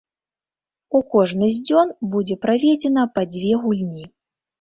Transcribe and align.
У 0.99 1.01
кожны 1.13 1.49
з 1.57 1.61
дзён 1.69 1.87
будзе 2.13 2.37
праведзена 2.45 3.03
па 3.19 3.25
дзве 3.35 3.53
гульні. 3.67 4.05